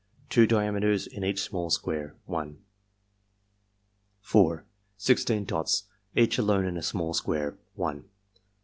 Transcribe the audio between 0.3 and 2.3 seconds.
Two diameters in each small square